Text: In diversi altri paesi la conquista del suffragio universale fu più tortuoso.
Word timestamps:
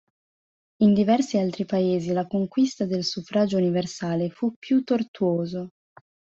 In 0.79 0.95
diversi 0.95 1.37
altri 1.37 1.63
paesi 1.63 2.11
la 2.11 2.25
conquista 2.25 2.85
del 2.85 3.03
suffragio 3.03 3.57
universale 3.57 4.31
fu 4.31 4.55
più 4.57 4.83
tortuoso. 4.83 5.69